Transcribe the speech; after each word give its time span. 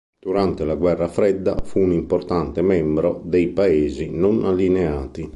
Durante 0.19 0.65
la 0.65 0.73
Guerra 0.75 1.07
fredda 1.07 1.57
fu 1.63 1.77
un 1.77 1.91
importante 1.91 2.63
membro 2.63 3.21
dei 3.23 3.49
paesi 3.49 4.09
non 4.09 4.43
allineati. 4.45 5.29